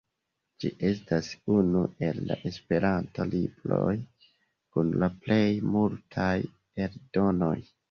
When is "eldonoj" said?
6.89-7.57